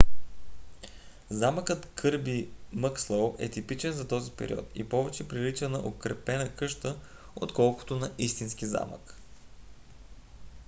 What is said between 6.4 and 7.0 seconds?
къща